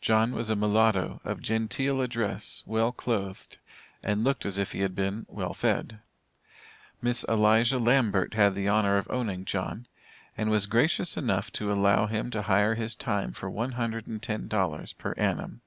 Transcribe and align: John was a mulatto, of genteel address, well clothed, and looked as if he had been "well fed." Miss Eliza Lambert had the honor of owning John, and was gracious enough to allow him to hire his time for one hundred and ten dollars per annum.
John 0.00 0.30
was 0.30 0.50
a 0.50 0.54
mulatto, 0.54 1.20
of 1.24 1.40
genteel 1.42 2.00
address, 2.00 2.62
well 2.64 2.92
clothed, 2.92 3.58
and 4.00 4.22
looked 4.22 4.46
as 4.46 4.56
if 4.56 4.70
he 4.70 4.82
had 4.82 4.94
been 4.94 5.26
"well 5.28 5.52
fed." 5.52 5.98
Miss 7.02 7.24
Eliza 7.24 7.80
Lambert 7.80 8.34
had 8.34 8.54
the 8.54 8.68
honor 8.68 8.98
of 8.98 9.10
owning 9.10 9.44
John, 9.44 9.88
and 10.36 10.48
was 10.48 10.66
gracious 10.66 11.16
enough 11.16 11.50
to 11.54 11.72
allow 11.72 12.06
him 12.06 12.30
to 12.30 12.42
hire 12.42 12.76
his 12.76 12.94
time 12.94 13.32
for 13.32 13.50
one 13.50 13.72
hundred 13.72 14.06
and 14.06 14.22
ten 14.22 14.46
dollars 14.46 14.92
per 14.92 15.10
annum. 15.16 15.60